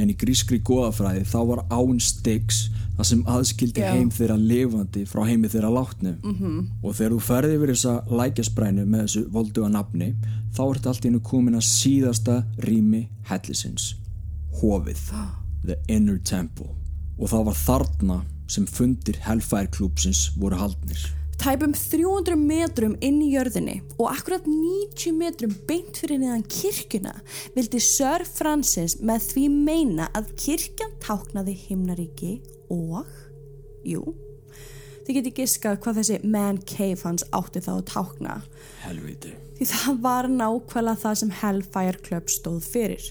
en 0.00 0.12
í 0.12 0.16
grískri 0.18 0.58
goðafræði 0.64 1.24
þá 1.28 1.38
var 1.50 1.62
án 1.72 2.00
Styx 2.02 2.66
það 2.96 3.08
sem 3.10 3.22
aðskildi 3.28 3.82
Já. 3.82 3.90
heim 3.92 4.10
þeirra 4.12 4.36
lifandi 4.40 5.04
frá 5.08 5.22
heimi 5.28 5.50
þeirra 5.52 5.72
látnu 5.72 6.14
-hmm. 6.22 6.58
og 6.82 6.96
þegar 6.96 7.12
þú 7.12 7.20
ferði 7.28 7.58
yfir 7.58 7.72
þessa 7.74 7.94
lækjasprænu 8.20 8.86
með 8.86 9.04
þessu 9.04 9.24
volduga 9.32 9.68
nafni 9.68 10.14
þá 10.56 10.62
ertu 10.70 10.88
allt 10.88 11.04
í 11.04 11.08
hennu 11.08 11.20
komin 11.20 11.58
að 11.60 11.68
síðasta 11.68 12.44
rými 12.58 13.08
hellisins 13.28 13.94
hofið 14.60 15.00
The 15.66 15.76
Inner 15.88 16.18
Temple 16.24 16.72
og 17.16 17.30
það 17.32 17.46
var 17.50 17.60
þarna 17.60 18.18
sem 18.50 18.66
fundir 18.70 19.20
Hellfire 19.26 19.70
klúpsins 19.74 20.28
voru 20.40 20.58
haldnir 20.60 21.06
Tæpum 21.36 21.74
300 21.76 22.36
metrum 22.40 22.94
inn 23.04 23.18
í 23.20 23.32
jörðinni 23.34 23.80
og 23.98 24.08
akkurat 24.08 24.46
90 24.48 25.16
metrum 25.18 25.52
beint 25.68 25.98
fyrir 26.00 26.22
neðan 26.22 26.46
kirkjuna 26.48 27.12
vildi 27.56 27.80
Sir 27.84 28.24
Francis 28.28 28.96
með 29.04 29.30
því 29.30 29.48
meina 29.52 30.10
að 30.16 30.32
kirkjan 30.40 30.94
táknaði 31.04 31.56
himnaríki 31.66 32.38
og, 32.72 33.04
jú, 33.86 34.02
þið 35.04 35.18
geti 35.20 35.34
giskað 35.42 35.82
hvað 35.84 36.00
þessi 36.00 36.22
man 36.24 36.62
cave 36.64 37.02
hans 37.04 37.26
átti 37.36 37.62
þá 37.62 37.74
að 37.76 37.84
tákna 37.92 38.38
helviti 38.86 39.36
því 39.56 39.68
það 39.70 40.00
var 40.04 40.28
nákvæmlega 40.32 41.02
það 41.02 41.20
sem 41.20 41.36
Hellfire 41.40 42.02
Club 42.04 42.32
stóð 42.32 42.66
fyrir. 42.66 43.06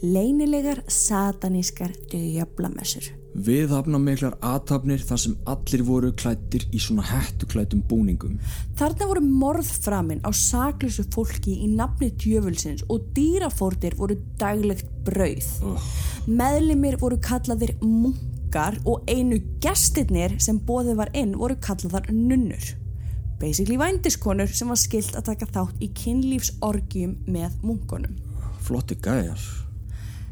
Leynilegar 0.00 0.84
satanískar 0.88 1.92
djöflamessur. 2.12 3.10
Viðhafna 3.30 3.98
miklar 4.02 4.34
aðtapnir 4.42 5.02
þar 5.06 5.20
sem 5.22 5.34
allir 5.52 5.84
voru 5.86 6.08
klættir 6.18 6.64
í 6.74 6.80
svona 6.82 7.04
hættuklætum 7.06 7.84
búningum. 7.86 8.40
Þarna 8.78 9.06
voru 9.06 9.22
morðframin 9.22 10.24
á 10.26 10.30
saklusu 10.34 11.04
fólki 11.14 11.54
í 11.62 11.68
nafni 11.70 12.10
djöfulsins 12.10 12.82
og 12.90 13.06
dýrafórtir 13.14 13.94
voru 14.00 14.18
daglegt 14.40 14.90
brauð. 15.06 15.46
Meðlimir 16.26 16.98
voru 16.98 17.20
kallaðir 17.22 17.76
munkar 17.84 18.80
og 18.82 19.06
einu 19.06 19.38
gestirnir 19.62 20.34
sem 20.42 20.58
bóðið 20.58 20.98
var 20.98 21.14
inn 21.14 21.38
voru 21.38 21.54
kallaðar 21.62 22.10
nunnur. 22.10 22.74
Basically 23.40 23.78
vændiskonur 23.80 24.50
sem 24.52 24.68
var 24.68 24.82
skilt 24.82 25.14
að 25.14 25.30
taka 25.30 25.52
þátt 25.54 25.80
í 25.80 25.92
kynlífsorgjum 26.02 27.16
með 27.30 27.62
munkonum. 27.62 28.18
Flotti 28.66 28.98
gæjar. 29.00 29.69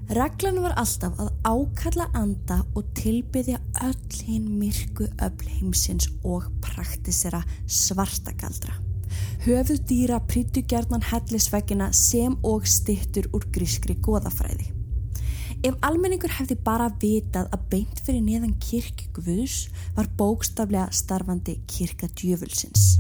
Reglan 0.09 0.63
var 0.65 0.73
alltaf 0.81 1.19
að 1.21 1.35
ákalla 1.45 2.07
anda 2.17 2.63
og 2.73 2.87
tilbyðja 2.97 3.59
öll 3.85 4.21
hinn 4.25 4.47
myrku 4.57 5.05
öll 5.21 5.43
heimsins 5.59 6.07
og 6.25 6.47
praktisera 6.65 7.43
svartagaldra. 7.69 8.73
Höfuð 9.45 9.83
dýra 9.91 10.17
prýttu 10.25 10.63
gjarnan 10.65 11.05
hellisveggina 11.05 11.91
sem 11.93 12.39
og 12.41 12.65
stittur 12.65 13.29
úr 13.37 13.45
grískri 13.53 13.99
goðafræði. 14.01 14.71
Ef 15.61 15.77
almenningur 15.85 16.33
hefði 16.39 16.57
bara 16.65 16.89
vitað 17.03 17.53
að 17.53 17.69
beint 17.75 18.01
fyrir 18.07 18.25
neðan 18.25 18.57
kirkju 18.65 19.13
Guðs 19.19 19.59
var 19.99 20.09
bókstaflega 20.17 20.89
starfandi 20.89 21.59
kirka 21.69 22.09
djöfulsins. 22.09 22.97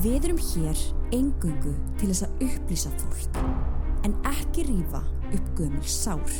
Við 0.00 0.30
erum 0.30 0.38
hér 0.54 0.86
engungu 1.10 1.74
til 1.98 2.12
þess 2.12 2.28
að 2.28 2.46
upplýsa 2.46 2.94
fólk 3.02 3.79
en 4.06 4.16
ekki 4.30 4.66
rífa 4.68 5.02
upp 5.30 5.52
gömul 5.58 5.86
sár. 5.86 6.36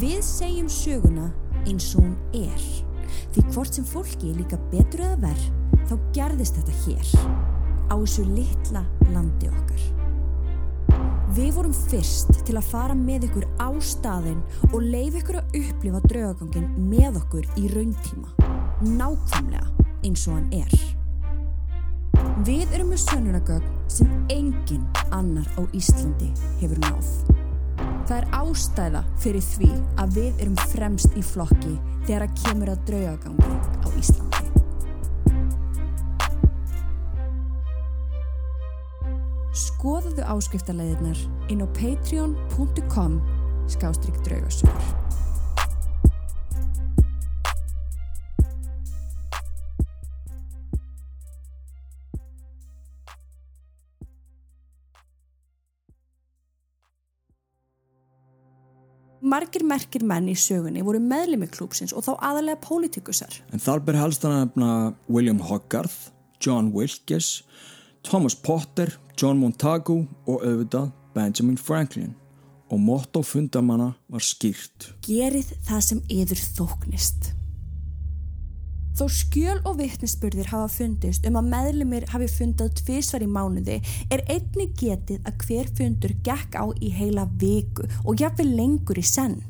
Við 0.00 0.20
segjum 0.24 0.68
söguna 0.70 1.30
eins 1.66 1.92
og 1.96 2.04
hún 2.04 2.16
er 2.36 2.66
því 3.34 3.44
hvort 3.52 3.76
sem 3.76 3.86
fólki 3.86 4.30
er 4.30 4.40
líka 4.40 4.58
betur 4.72 5.04
eða 5.06 5.20
verð 5.26 5.46
þá 5.88 5.94
gerðist 6.16 6.58
þetta 6.58 6.80
hér 6.84 7.12
á 7.86 7.94
þessu 7.94 8.26
litla 8.30 8.82
landi 9.12 9.50
okkar. 9.52 9.84
Við 11.36 11.50
vorum 11.58 11.74
fyrst 11.76 12.30
til 12.48 12.56
að 12.56 12.68
fara 12.70 12.96
með 12.96 13.26
ykkur 13.28 13.46
á 13.60 13.68
staðinn 13.82 14.42
og 14.70 14.78
leif 14.80 15.18
ykkur 15.20 15.40
að 15.42 15.58
upplifa 15.60 16.00
draugagangin 16.06 16.68
með 16.90 17.18
okkur 17.20 17.48
í 17.60 17.66
rauntíma. 17.74 18.30
Nákvæmlega 18.86 19.66
eins 20.06 20.26
og 20.30 20.38
hann 20.38 20.52
er. 20.54 20.76
Við 22.46 22.72
erum 22.72 22.94
með 22.94 23.02
sönnunagögn 23.04 23.75
sem 23.88 24.10
engin 24.32 24.84
annar 25.14 25.46
á 25.58 25.62
Íslandi 25.76 26.32
hefur 26.60 26.80
náð. 26.84 27.10
Það 28.06 28.16
er 28.18 28.26
ástæða 28.38 29.02
fyrir 29.22 29.44
því 29.44 29.70
að 30.02 30.18
við 30.18 30.42
erum 30.44 30.58
fremst 30.72 31.16
í 31.18 31.24
flokki 31.26 31.74
þegar 32.06 32.26
að 32.26 32.36
kemur 32.42 32.72
að 32.72 32.84
draugagangi 32.90 33.56
á 33.82 33.88
Íslandi. 34.00 34.44
Skoðuðu 39.56 40.28
áskriftarleiðirnar 40.34 41.24
inn 41.48 41.64
á 41.64 41.68
patreon.com 41.78 43.18
skástrygg 43.72 44.22
draugasögur. 44.26 45.05
Margir 59.26 59.64
merkir 59.66 60.04
menn 60.06 60.28
í 60.30 60.36
sögunni 60.38 60.84
voru 60.86 61.00
meðlimi 61.02 61.48
klúpsins 61.50 61.94
og 61.96 62.04
þá 62.06 62.12
aðalega 62.28 62.60
pólitíkusar. 62.62 63.32
En 63.50 63.62
þar 63.62 63.82
ber 63.82 63.98
helst 63.98 64.26
að 64.26 64.36
nefna 64.36 64.68
William 65.10 65.40
Hogarth, 65.42 66.12
John 66.38 66.70
Wilkes, 66.74 67.42
Thomas 68.06 68.36
Potter, 68.38 68.92
John 69.18 69.40
Montagu 69.42 70.04
og 70.28 70.44
auðvitað 70.44 70.92
Benjamin 71.16 71.58
Franklin. 71.58 72.14
Og 72.70 72.78
motto 72.82 73.22
fundamanna 73.22 73.92
var 74.10 74.22
skýrt. 74.22 74.92
Gerið 75.06 75.52
það 75.66 75.82
sem 75.88 76.04
yður 76.10 76.46
þóknist. 76.58 77.32
Þó 78.96 79.10
skjöl 79.12 79.58
og 79.68 79.74
vittnisspurðir 79.76 80.48
hafa 80.48 80.70
fundist 80.72 81.26
um 81.28 81.36
að 81.36 81.50
meðlumir 81.52 82.06
hafi 82.08 82.30
fundað 82.32 82.78
tvísvar 82.78 83.26
í 83.26 83.28
mánuði 83.28 83.76
er 84.08 84.22
einni 84.32 84.70
getið 84.80 85.28
að 85.28 85.44
hver 85.44 85.68
fundur 85.76 86.14
gekk 86.24 86.56
á 86.56 86.64
í 86.80 86.94
heila 86.96 87.26
viku 87.36 87.84
og 88.06 88.22
jafnvel 88.22 88.48
lengur 88.56 88.96
í 88.96 89.04
senn. 89.04 89.42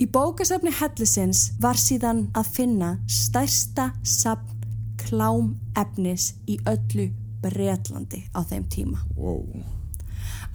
Í 0.00 0.06
bókasafni 0.08 0.72
Hellisins 0.80 1.50
var 1.60 1.76
síðan 1.76 2.28
að 2.38 2.52
finna 2.56 2.92
stærsta 3.12 3.90
safn 4.06 4.56
klám 5.02 5.56
efnis 5.76 6.32
í 6.48 6.56
öllu 6.64 7.10
Bretlandi 7.42 8.24
á 8.32 8.40
þeim 8.40 8.70
tíma. 8.72 9.04
Wow. 9.18 9.44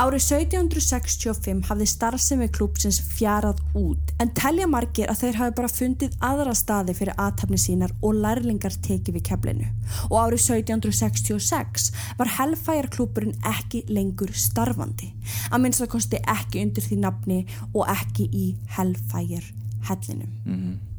Árið 0.01 0.23
1765 0.25 1.67
hafði 1.69 1.85
starfsemi 1.85 2.47
klúpsins 2.49 2.97
fjarað 3.13 3.59
út 3.77 4.13
en 4.23 4.31
telja 4.33 4.65
margir 4.69 5.11
að 5.11 5.19
þeir 5.21 5.37
hafi 5.37 5.55
bara 5.59 5.69
fundið 5.69 6.15
aðra 6.25 6.55
staði 6.57 6.95
fyrir 6.97 7.19
aðtapni 7.21 7.59
sínar 7.61 7.93
og 8.01 8.17
lærlingar 8.23 8.73
tekið 8.87 9.19
við 9.19 9.25
keflinu. 9.29 9.67
Og 10.09 10.17
árið 10.17 10.47
1766 10.57 11.91
var 12.17 12.31
Hellfire 12.39 12.89
klúpurinn 12.95 13.37
ekki 13.53 13.83
lengur 13.93 14.33
starfandi. 14.33 15.11
Að 15.53 15.61
minnst 15.61 15.85
að 15.85 15.93
kosti 15.93 16.23
ekki 16.25 16.63
undir 16.65 16.87
því 16.87 16.97
nafni 17.03 17.43
og 17.73 17.85
ekki 17.93 18.25
í 18.33 18.47
Hellfire 18.73 19.45
hellinum. 19.91 20.33
Mm 20.47 20.92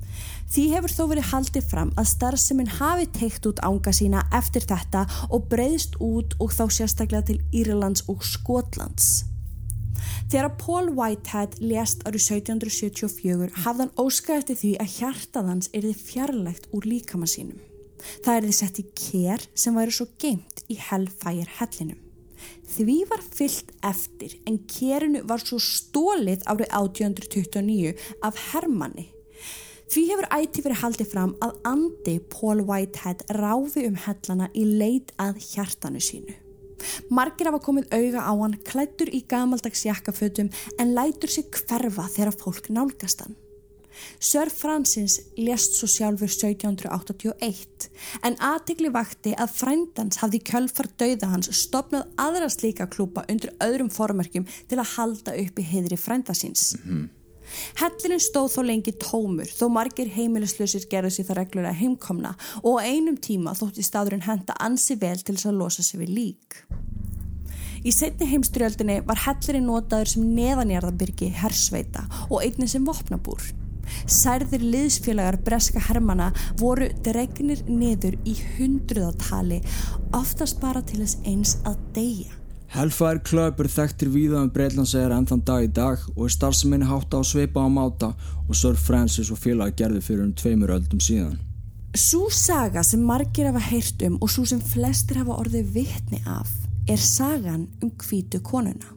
Því 0.52 0.64
hefur 0.74 0.92
þó 0.92 1.04
verið 1.10 1.28
haldið 1.32 1.68
fram 1.70 1.90
að 1.98 2.10
starfseminn 2.12 2.72
hafi 2.78 3.06
teikt 3.16 3.46
út 3.48 3.62
ánga 3.64 3.94
sína 3.96 4.24
eftir 4.36 4.66
þetta 4.68 5.04
og 5.32 5.46
breyðst 5.50 5.96
út 6.04 6.36
og 6.38 6.52
þá 6.54 6.64
sérstaklega 6.78 7.30
til 7.30 7.38
Írlands 7.52 8.04
og 8.12 8.24
Skotlands. 8.26 9.24
Þegar 10.30 10.54
Paul 10.60 10.90
Whitehead 10.96 11.58
lést 11.62 12.04
árið 12.04 12.26
1774 12.38 13.64
hafði 13.64 13.86
hann 13.86 13.94
óskað 14.00 14.42
eftir 14.42 14.60
því 14.60 14.72
að 14.82 14.96
hjartað 14.98 15.50
hans 15.52 15.70
erði 15.72 15.94
fjarlægt 16.00 16.68
úr 16.76 16.88
líkama 16.88 17.28
sínum. 17.30 17.60
Það 18.24 18.40
erði 18.40 18.54
sett 18.58 18.80
í 18.82 18.86
kér 19.00 19.44
sem 19.56 19.76
væri 19.76 19.94
svo 19.96 20.08
geimt 20.20 20.64
í 20.68 20.76
Hellfire 20.80 21.48
hellinum. 21.58 22.00
Því 22.74 22.98
var 23.08 23.22
fyllt 23.24 23.70
eftir 23.86 24.36
en 24.48 24.60
kérinu 24.68 25.22
var 25.28 25.40
svo 25.40 25.60
stólið 25.62 26.44
árið 26.50 26.68
1829 26.68 27.94
af 28.26 28.40
Hermanni 28.50 29.13
Því 29.92 30.02
hefur 30.10 30.28
ætti 30.32 30.64
verið 30.64 30.80
haldið 30.80 31.10
fram 31.10 31.34
að 31.44 31.58
andi 31.68 32.16
Paul 32.32 32.64
Whitehead 32.64 33.26
ráfi 33.36 33.84
um 33.88 33.98
hellana 34.06 34.48
í 34.56 34.64
leit 34.64 35.12
að 35.20 35.42
hjartanu 35.44 36.00
sínu. 36.02 36.40
Margir 37.14 37.48
hafa 37.48 37.62
komið 37.64 37.92
auga 37.94 38.24
á 38.24 38.32
hann 38.32 38.58
klættur 38.66 39.12
í 39.12 39.22
gamaldags 39.28 39.84
jakkafötum 39.86 40.50
en 40.78 40.92
lætur 40.96 41.32
sig 41.32 41.48
hverfa 41.52 42.08
þegar 42.12 42.36
fólk 42.40 42.70
nálgast 42.72 43.24
hann. 43.24 43.36
Sir 44.18 44.50
Francis 44.50 45.20
lést 45.38 45.76
svo 45.78 45.86
sjálfur 45.86 46.26
1781 46.26 47.88
en 48.26 48.36
aðtegli 48.42 48.90
vakti 48.94 49.34
að 49.38 49.54
frændans 49.54 50.18
hafði 50.22 50.40
kjölfar 50.50 50.90
dauða 50.98 51.30
hans 51.30 51.52
stopnað 51.60 52.08
aðra 52.20 52.48
slíka 52.50 52.88
klúpa 52.90 53.22
undir 53.30 53.54
öðrum 53.62 53.92
formerkjum 53.94 54.48
til 54.70 54.80
að 54.80 54.96
halda 54.96 55.36
upp 55.44 55.60
í 55.62 55.68
heidri 55.68 56.00
frændasins. 56.00 56.72
Mm 56.80 56.90
-hmm. 56.90 57.23
Hellirinn 57.80 58.22
stóð 58.22 58.50
þó 58.56 58.60
lengi 58.68 58.94
tómur 59.00 59.50
þó 59.50 59.66
margir 59.72 60.10
heimilislausir 60.14 60.88
gerðu 60.90 61.12
sér 61.14 61.28
það 61.30 61.40
reglulega 61.40 61.80
heimkomna 61.80 62.34
og 62.62 62.80
á 62.80 62.86
einum 62.86 63.16
tíma 63.20 63.56
þótti 63.58 63.84
staðurinn 63.86 64.26
henda 64.28 64.56
ansi 64.60 64.98
vel 65.00 65.16
til 65.20 65.36
þess 65.36 65.50
að 65.50 65.60
losa 65.60 65.84
sig 65.86 66.02
við 66.02 66.14
lík. 66.18 66.60
Í 67.84 67.92
setni 67.92 68.30
heimstyrjöldinni 68.30 69.02
var 69.04 69.20
hellirinn 69.26 69.66
notaður 69.68 70.14
sem 70.14 70.30
neðanjarðabyrgi 70.38 71.28
hersveita 71.36 72.06
og 72.30 72.40
einnig 72.40 72.70
sem 72.72 72.86
vopnabúr. 72.86 73.50
Særðir 74.08 74.64
liðsfélagar 74.64 75.36
breska 75.44 75.82
hermana 75.90 76.30
voru 76.60 76.88
dregnir 77.04 77.60
niður 77.68 78.16
í 78.24 78.38
hundruðatali, 78.54 79.60
oftast 80.16 80.62
bara 80.64 80.80
til 80.88 81.02
þess 81.02 81.20
eins 81.28 81.58
að 81.68 81.76
deyja. 81.98 82.43
Hellfire 82.74 83.20
Club 83.22 83.60
er 83.62 83.68
þekktir 83.70 84.08
víða 84.10 84.40
um 84.42 84.48
Breitlandsegar 84.50 85.12
enn 85.14 85.28
þann 85.30 85.42
dag 85.46 85.62
í 85.62 85.68
dag 85.70 86.00
og 86.16 86.24
er 86.26 86.32
starfseminni 86.34 86.88
hátta 86.88 87.20
á 87.20 87.22
sveipa 87.22 87.62
á 87.62 87.70
máta 87.70 88.08
og 88.48 88.56
Sir 88.58 88.74
Francis 88.74 89.30
og 89.30 89.38
félagi 89.38 89.76
gerði 89.78 90.00
fyrir 90.02 90.24
um 90.24 90.32
tveimur 90.34 90.72
öldum 90.74 90.98
síðan. 90.98 91.36
Sú 91.94 92.24
saga 92.34 92.82
sem 92.82 93.04
margir 93.06 93.46
hafa 93.46 93.62
heyrt 93.62 94.02
um 94.08 94.16
og 94.18 94.32
svo 94.34 94.42
sem 94.50 94.58
flestir 94.58 95.20
hafa 95.20 95.36
orðið 95.44 95.70
vittni 95.76 96.18
af 96.26 96.50
er 96.90 96.98
sagan 96.98 97.68
um 97.78 97.92
kvítu 97.94 98.40
konuna. 98.42 98.90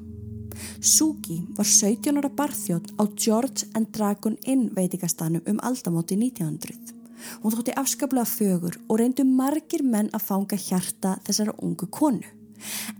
Suki 0.81 1.43
var 1.53 1.69
17 1.69 2.17
ára 2.17 2.33
barþjótt 2.33 2.95
á 2.97 3.05
George 3.13 3.69
and 3.77 3.93
Dragon 3.93 4.39
Inn 4.49 4.71
veitingastanum 4.73 5.45
um 5.45 5.61
aldamóti 5.61 6.17
1900. 6.17 6.97
Hún 7.43 7.53
þótti 7.53 7.77
afskaplega 7.77 8.25
fögur 8.25 8.81
og 8.89 8.97
reyndu 8.97 9.21
margir 9.21 9.85
menn 9.85 10.09
að 10.17 10.25
fanga 10.31 10.57
hjarta 10.57 11.19
þessara 11.29 11.53
ungu 11.61 11.85
konu. 11.93 12.25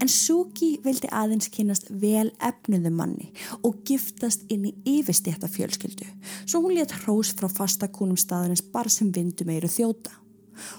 En 0.01 0.11
Suki 0.11 0.75
vildi 0.83 1.09
aðeins 1.11 1.49
kynast 1.53 1.89
vel 1.89 2.29
efnuðu 2.43 2.91
manni 2.93 3.31
og 3.61 3.81
giftast 3.87 4.45
inn 4.53 4.67
í 4.69 4.75
yfirstétta 4.97 5.49
fjölskyldu 5.51 6.07
svo 6.45 6.63
hún 6.63 6.77
létt 6.77 6.95
hrós 7.01 7.33
frá 7.37 7.49
fastakúnum 7.51 8.19
staðarins 8.19 8.63
bara 8.73 8.91
sem 8.91 9.11
vindu 9.13 9.47
meiru 9.47 9.69
þjóta. 9.71 10.13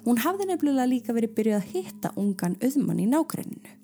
Hún 0.04 0.20
hafði 0.24 0.48
nefnilega 0.48 0.88
líka 0.90 1.14
verið 1.14 1.34
byrjuð 1.36 1.58
að 1.60 1.68
hitta 1.74 2.14
ungan 2.18 2.56
auðmann 2.62 3.02
í 3.02 3.06
nákrenninu. 3.10 3.74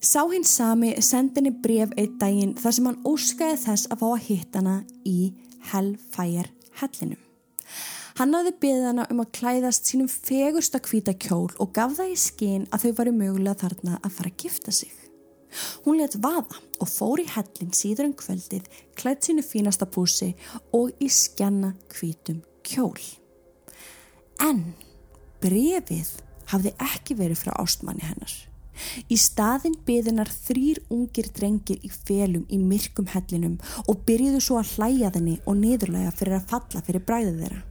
Sá 0.00 0.22
hinn 0.30 0.44
sami 0.46 0.92
sendinni 1.02 1.50
bref 1.50 1.94
eitt 1.98 2.18
daginn 2.20 2.54
þar 2.60 2.76
sem 2.76 2.90
hann 2.90 3.02
óskaði 3.08 3.60
þess 3.64 3.90
að 3.90 4.02
fá 4.02 4.08
að 4.12 4.26
hitta 4.28 4.62
hana 4.62 4.76
í 5.08 5.32
Hellfire 5.72 6.52
hellinum. 6.78 7.25
Hann 8.16 8.32
hafði 8.32 8.52
beðið 8.62 8.84
hana 8.88 9.04
um 9.12 9.18
að 9.20 9.32
klæðast 9.36 9.90
sínum 9.90 10.06
fegursta 10.08 10.78
hvita 10.80 11.12
kjól 11.20 11.50
og 11.60 11.74
gaf 11.76 11.98
það 11.98 12.14
í 12.14 12.16
skinn 12.16 12.62
að 12.72 12.86
þau 12.86 12.92
varu 13.00 13.12
mögulega 13.12 13.60
þarna 13.60 13.98
að 14.00 14.14
fara 14.16 14.30
að 14.32 14.38
gifta 14.40 14.72
sig. 14.72 14.94
Hún 15.84 16.00
let 16.00 16.16
vaða 16.24 16.62
og 16.80 16.88
fór 16.88 17.20
í 17.20 17.26
hellin 17.34 17.74
síður 17.76 18.06
en 18.06 18.14
um 18.14 18.16
kvöldið, 18.22 18.64
klætt 18.96 19.28
sínu 19.28 19.44
fínasta 19.44 19.84
púsi 19.84 20.30
og 20.72 20.96
í 20.96 21.10
skjanna 21.12 21.74
hvítum 21.92 22.40
kjól. 22.64 22.96
En 24.48 24.64
brefið 25.44 26.16
hafði 26.54 26.72
ekki 26.88 27.20
verið 27.20 27.44
frá 27.44 27.52
ástmanni 27.60 28.08
hennar. 28.08 28.32
Í 29.12 29.16
staðin 29.20 29.76
beðinar 29.84 30.32
þrýr 30.32 30.80
ungir 30.88 31.28
drengir 31.36 31.84
í 31.84 31.92
felum 31.92 32.48
í 32.48 32.56
myrkum 32.64 33.12
hellinum 33.12 33.60
og 33.84 34.04
byrjuðu 34.08 34.40
svo 34.40 34.60
að 34.64 34.76
hlæja 34.76 35.12
þenni 35.12 35.40
og 35.44 35.60
niðurlega 35.60 36.16
fyrir 36.16 36.40
að 36.40 36.52
falla 36.52 36.86
fyrir 36.88 37.04
bræðið 37.04 37.42
þeirra. 37.44 37.64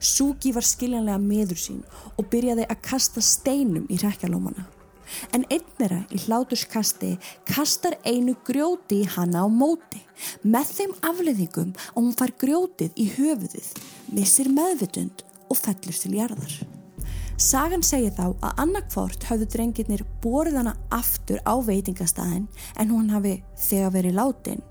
Suki 0.00 0.52
var 0.56 0.66
skiljanlega 0.66 1.18
meður 1.22 1.60
sín 1.60 1.82
og 2.16 2.28
byrjaði 2.32 2.66
að 2.70 2.82
kasta 2.88 3.24
steinum 3.24 3.86
í 3.90 3.98
rekjalómana. 4.02 4.66
En 5.34 5.44
einnera 5.54 6.00
í 6.10 6.18
hláturskasti 6.24 7.12
kastar 7.46 7.94
einu 8.04 8.34
grjóti 8.46 9.04
í 9.04 9.10
hana 9.16 9.44
á 9.44 9.48
móti 9.50 10.02
með 10.42 10.72
þeim 10.78 10.96
afleðingum 11.10 11.74
að 11.92 12.00
hún 12.00 12.16
far 12.18 12.32
grjótið 12.40 12.96
í 12.98 13.06
höfuðið, 13.14 13.68
missir 14.16 14.50
meðvitund 14.50 15.22
og 15.46 15.60
fellur 15.60 16.00
til 16.00 16.16
jarðar. 16.16 16.56
Sagan 17.36 17.82
segir 17.84 18.14
þá 18.16 18.30
að 18.32 18.60
annarkvort 18.62 19.26
hafðu 19.28 19.46
drengirnir 19.52 20.02
borðið 20.24 20.62
hana 20.62 20.72
aftur 20.94 21.42
á 21.44 21.54
veitingastæðin 21.60 22.46
en 22.80 22.92
hún 22.94 23.10
hafi 23.12 23.34
þegar 23.60 23.92
verið 23.98 24.16
látin 24.16 24.62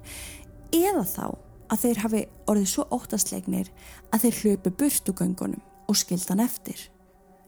eða 0.74 1.04
þá 1.06 1.28
að 1.72 1.82
þeir 1.86 2.02
hafi 2.04 2.22
orðið 2.52 2.70
svo 2.72 2.86
óttaslegnir 2.94 3.72
að 4.14 4.26
þeir 4.26 4.40
hlaupu 4.42 4.74
burtugöngunum 4.82 5.64
og 5.90 6.00
skildan 6.00 6.44
eftir. 6.44 6.78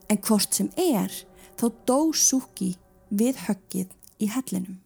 En 0.08 0.20
hvort 0.24 0.54
sem 0.54 0.70
er, 0.78 1.12
þá 1.58 1.66
dó 1.88 1.98
Suki 2.16 2.74
við 3.10 3.40
höggið 3.46 3.94
í 4.22 4.30
hellinum. 4.32 4.78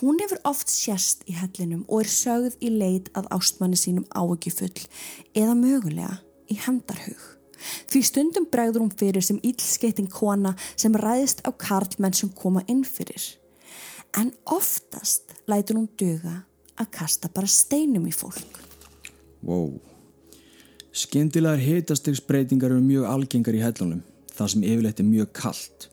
Hún 0.00 0.20
hefur 0.22 0.40
oft 0.48 0.70
sérst 0.72 1.26
í 1.28 1.34
hellinum 1.36 1.82
og 1.88 2.04
er 2.04 2.10
sögð 2.12 2.56
í 2.64 2.70
leit 2.72 3.10
að 3.18 3.28
ástmanni 3.36 3.76
sínum 3.76 4.06
áökjufull 4.16 4.86
eða 5.36 5.56
mögulega 5.58 6.14
í 6.48 6.56
hendarhug. 6.56 7.20
Því 7.90 8.00
stundum 8.08 8.46
bregður 8.48 8.86
hún 8.86 8.94
fyrir 8.96 9.24
sem 9.24 9.40
ílskeiting 9.44 10.08
kona 10.08 10.54
sem 10.72 10.96
ræðist 10.96 11.42
á 11.44 11.52
karlmenn 11.52 12.16
sem 12.16 12.32
koma 12.32 12.64
inn 12.72 12.80
fyrir. 12.88 13.20
En 14.16 14.32
oftast 14.48 15.36
lætur 15.50 15.82
hún 15.82 15.90
döga 16.00 16.40
að 16.80 16.90
kasta 16.96 17.30
bara 17.32 17.50
steinum 17.50 18.08
í 18.08 18.14
fólk. 18.14 18.58
Wow. 19.44 19.78
Skyndilegar 20.90 21.60
hitastegsbreytingar 21.62 22.72
eru 22.74 22.82
mjög 22.82 23.06
algengar 23.08 23.56
í 23.56 23.62
hellunum, 23.62 24.02
það 24.34 24.52
sem 24.54 24.66
yfirleitt 24.66 25.00
er 25.00 25.08
mjög 25.08 25.30
kallt. 25.38 25.86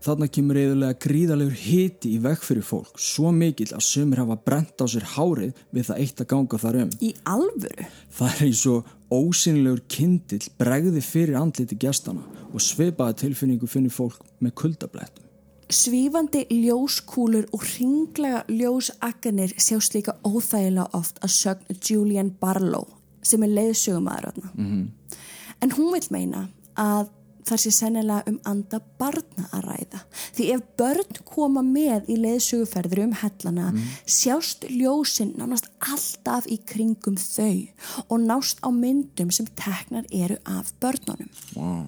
Þarna 0.00 0.30
kemur 0.32 0.56
eðulega 0.56 0.96
gríðalegur 0.96 1.56
hiti 1.60 2.14
í 2.14 2.20
vekk 2.24 2.44
fyrir 2.46 2.64
fólk, 2.64 2.94
svo 2.96 3.32
mikill 3.36 3.68
að 3.76 3.84
sömur 3.84 4.22
hafa 4.22 4.38
brent 4.46 4.80
á 4.80 4.88
sér 4.88 5.04
hárið 5.16 5.58
við 5.76 5.90
það 5.90 6.00
eitt 6.04 6.22
að 6.24 6.30
ganga 6.32 6.60
þar 6.62 6.78
um. 6.84 6.94
Í 7.04 7.10
alvöru? 7.28 7.88
Það 8.16 8.30
er 8.32 8.44
eins 8.46 8.62
og 8.70 8.94
ósynilegur 9.12 9.82
kindill 9.92 10.46
bregði 10.60 11.04
fyrir 11.04 11.40
andliti 11.40 11.76
gestana 11.80 12.24
og 12.48 12.64
sveipaða 12.64 13.18
tilfinningu 13.26 13.68
finnir 13.68 13.92
fólk 13.92 14.24
með 14.40 14.56
kuldablettum. 14.62 15.29
Svífandi 15.70 16.46
ljóskúlur 16.50 17.46
og 17.54 17.62
ringlega 17.62 18.42
ljósaganir 18.48 19.54
sjást 19.58 19.94
líka 19.94 20.16
óþægilega 20.26 20.88
oft 20.92 21.20
að 21.22 21.34
sögn 21.36 21.78
Julian 21.78 22.32
Barlow 22.40 22.88
sem 23.22 23.42
er 23.42 23.54
leiðsögumæður 23.54 24.40
mm 24.54 24.66
-hmm. 24.66 25.16
en 25.60 25.72
hún 25.72 25.92
vil 25.92 26.06
meina 26.10 26.48
að 26.76 27.08
þar 27.48 27.60
sé 27.62 27.72
sennilega 27.74 28.30
um 28.30 28.38
anda 28.48 28.80
barna 29.00 29.46
að 29.54 29.66
ræða. 29.68 30.00
Því 30.36 30.48
ef 30.54 30.64
börn 30.80 31.20
koma 31.28 31.62
með 31.66 32.10
í 32.12 32.18
leiðsöguferður 32.20 33.02
um 33.06 33.14
hellana 33.20 33.70
mm. 33.72 33.80
sjást 34.04 34.66
ljósinn 34.70 35.32
nánast 35.38 35.70
alltaf 35.80 36.48
í 36.50 36.60
kringum 36.68 37.18
þau 37.20 37.66
og 38.08 38.22
nást 38.24 38.62
á 38.64 38.68
myndum 38.74 39.32
sem 39.34 39.48
teknar 39.58 40.08
eru 40.10 40.38
af 40.44 40.72
börnunum. 40.82 41.30
Wow. 41.56 41.86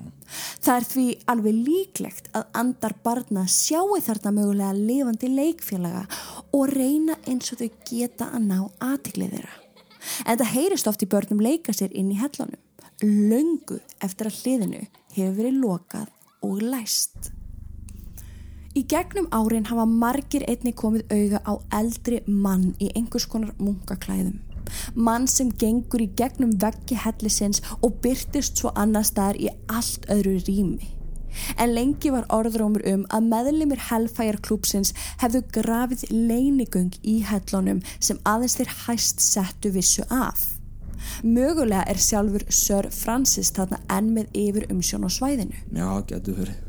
Það 0.64 0.74
er 0.74 0.88
því 0.88 1.06
alveg 1.28 1.58
líklegt 1.68 2.30
að 2.36 2.46
andar 2.62 2.96
barna 3.04 3.44
sjáu 3.50 3.98
þarna 4.00 4.34
mögulega 4.38 4.72
lifandi 4.76 5.32
leikfélaga 5.32 6.06
og 6.56 6.72
reyna 6.72 7.18
eins 7.26 7.52
og 7.52 7.60
þau 7.60 7.70
geta 7.88 8.32
að 8.32 8.48
ná 8.48 8.58
aðtiklið 8.80 9.36
þeirra. 9.36 9.56
En 10.26 10.38
það 10.40 10.54
heyrist 10.56 10.88
oft 10.90 11.04
í 11.04 11.10
börnum 11.10 11.42
leika 11.42 11.74
sér 11.76 11.92
inn 11.94 12.10
í 12.10 12.18
hellunum 12.18 12.58
löngu 13.02 13.80
eftir 14.02 14.28
að 14.28 14.38
hliðinu 14.42 14.82
hefur 15.16 15.38
verið 15.38 15.60
lokað 15.62 16.10
og 16.42 16.62
læst. 16.62 17.32
Í 18.72 18.86
gegnum 18.88 19.26
árin 19.36 19.68
hafa 19.68 19.84
margir 19.84 20.46
einni 20.48 20.72
komið 20.72 21.10
auða 21.12 21.42
á 21.44 21.52
eldri 21.80 22.22
mann 22.26 22.70
í 22.80 22.88
einhvers 22.96 23.26
konar 23.28 23.52
munkaklæðum. 23.60 24.38
Mann 24.94 25.26
sem 25.28 25.50
gengur 25.60 26.00
í 26.00 26.08
gegnum 26.16 26.54
veggi 26.62 26.96
hellisins 26.96 27.60
og 27.82 28.00
byrtist 28.04 28.56
svo 28.56 28.72
annar 28.72 29.04
staðar 29.04 29.36
í 29.36 29.50
allt 29.68 30.08
öðru 30.12 30.38
rými. 30.46 30.88
En 31.60 31.72
lengi 31.72 32.12
var 32.12 32.28
orðrómur 32.32 32.84
um 32.88 33.04
að 33.12 33.28
meðlimir 33.28 33.84
Hellfire 33.90 34.40
klúpsins 34.44 34.92
hefðu 35.20 35.44
grafið 35.52 36.06
leinigöng 36.12 36.92
í 37.02 37.20
hellunum 37.28 37.84
sem 38.00 38.20
aðeins 38.28 38.58
þeir 38.60 38.74
hæst 38.86 39.24
settu 39.24 39.72
vissu 39.76 40.04
af. 40.08 40.61
Mögulega 41.22 41.84
er 41.90 42.00
sjálfur 42.00 42.44
Sir 42.48 42.90
Francis 42.90 43.52
þarna 43.54 43.80
enn 43.92 44.12
með 44.16 44.36
yfir 44.44 44.68
umsjón 44.72 45.06
á 45.06 45.10
svæðinu. 45.12 45.56
Já, 45.72 45.88
getur 46.10 46.38
fyrir. 46.40 46.60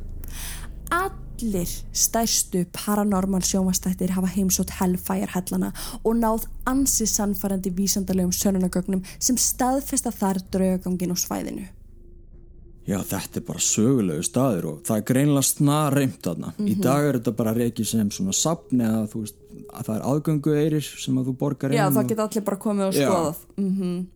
Allir 0.93 1.69
stærstu 1.91 2.65
paranormal 2.75 3.43
sjómastættir 3.43 4.13
hafa 4.15 4.29
heimsótt 4.35 4.75
Hellfire 4.79 5.31
hellana 5.33 5.71
og 6.03 6.17
náð 6.19 6.47
ansi 6.69 7.07
sannfærandi 7.09 7.73
vísandarlegum 7.77 8.33
sönunagögnum 8.33 9.05
sem 9.19 9.37
staðfesta 9.37 10.13
þar 10.13 10.43
draugangin 10.53 11.15
á 11.15 11.17
svæðinu. 11.17 11.65
Já, 12.83 12.97
þetta 12.99 13.39
er 13.39 13.43
bara 13.47 13.61
sögulegu 13.63 14.23
staður 14.27 14.65
og 14.73 14.79
það 14.83 14.97
er 14.97 15.05
greinlega 15.07 15.47
snar 15.47 15.95
reymt 15.95 16.27
aðna. 16.27 16.49
Mm 16.51 16.57
-hmm. 16.57 16.67
Í 16.67 16.73
mhm. 16.73 16.81
dag 16.83 17.05
er 17.05 17.17
þetta 17.17 17.31
bara 17.31 17.53
reykið 17.53 17.87
sem 17.87 18.11
svona 18.11 18.33
sapn 18.33 18.81
eða 18.81 19.05
þú 19.07 19.21
veist 19.21 19.35
að 19.73 19.85
það 19.85 19.95
er 19.95 20.03
aðgöngu 20.11 20.55
eirir 20.57 20.83
sem 20.83 21.17
að 21.17 21.25
þú 21.27 21.37
borgar 21.37 21.71
inn. 21.71 21.77
Já, 21.77 21.89
það 21.89 22.07
geta 22.09 22.23
allir 22.23 22.43
bara 22.43 22.57
komið 22.57 22.85
og 22.87 22.93
skoðað. 22.93 23.37
Mm 23.57 24.07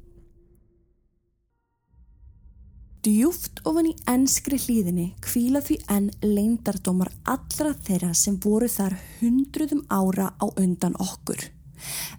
Djúft 3.08 3.62
ofan 3.64 3.88
í 3.88 3.94
ennskri 4.12 4.58
hlýðinni 4.60 5.06
kvíla 5.24 5.62
því 5.64 5.78
enn 5.94 6.08
leindardómar 6.26 7.08
allra 7.32 7.70
þeirra 7.86 8.10
sem 8.20 8.36
voru 8.44 8.68
þar 8.68 8.98
hundruðum 9.22 9.86
ára 9.88 10.34
á 10.36 10.46
undan 10.60 10.98
okkur. 11.00 11.40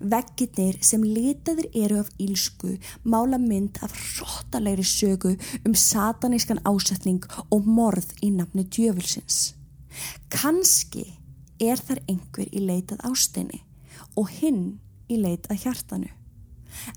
Vegginnir 0.01 0.79
sem 0.81 1.05
litaðir 1.05 1.69
eru 1.77 2.01
af 2.01 2.09
ílsku 2.17 2.79
mála 3.05 3.37
mynd 3.43 3.83
af 3.85 3.93
hróttalegri 3.93 4.87
sögu 4.89 5.35
um 5.61 5.77
satanískan 5.77 6.65
ásetning 6.65 7.21
og 7.53 7.69
morð 7.69 8.15
í 8.25 8.33
nafni 8.33 8.65
djöfulsins. 8.65 9.59
Kanski 10.33 11.05
er 11.61 11.85
þar 11.85 12.01
einhver 12.09 12.49
í 12.49 12.65
leitað 12.65 13.05
ástinni 13.11 13.61
og 14.17 14.33
hinn 14.41 14.79
í 15.13 15.21
leitað 15.21 15.67
hjartanu. 15.67 16.15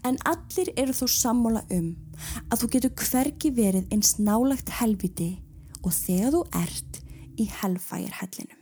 En 0.07 0.17
allir 0.29 0.71
eru 0.77 0.95
þó 0.95 1.05
sammála 1.09 1.65
um 1.73 1.91
að 2.49 2.63
þú 2.63 2.71
getur 2.75 2.95
hverki 3.03 3.53
verið 3.57 3.91
eins 3.93 4.17
nálagt 4.19 4.73
helviti 4.81 5.33
og 5.81 5.93
þegar 5.95 6.35
þú 6.37 6.43
ert 6.63 7.01
í 7.41 7.47
helfægir 7.61 8.17
hellinum. 8.21 8.60